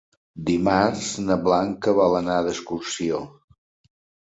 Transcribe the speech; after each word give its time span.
Dimarts 0.45 1.09
na 1.25 1.37
Blanca 1.49 1.95
vol 1.99 2.17
anar 2.23 2.39
d'excursió. 2.49 3.23